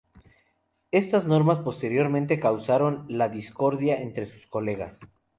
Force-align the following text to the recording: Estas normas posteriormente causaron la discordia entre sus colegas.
Estas 0.89 1.27
normas 1.27 1.59
posteriormente 1.59 2.39
causaron 2.39 3.05
la 3.07 3.29
discordia 3.29 4.01
entre 4.01 4.25
sus 4.25 4.47
colegas. 4.47 4.99